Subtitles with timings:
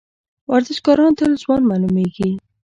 [0.51, 2.29] ورزشکاران تل ځوان معلومیږي.